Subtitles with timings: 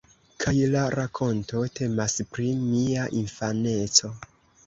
[0.43, 4.13] Kaj la rakonto temas pri mia infaneco.